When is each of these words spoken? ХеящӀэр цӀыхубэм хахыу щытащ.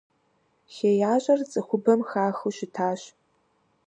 ХеящӀэр 0.73 1.39
цӀыхубэм 1.51 2.01
хахыу 2.09 2.53
щытащ. 2.57 3.01